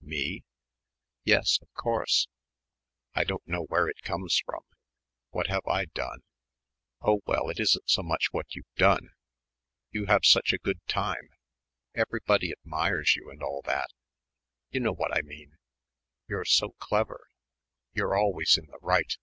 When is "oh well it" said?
7.00-7.58